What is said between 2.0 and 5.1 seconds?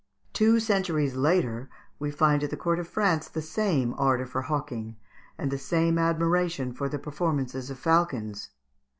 find at the court of France the same ardour for hawking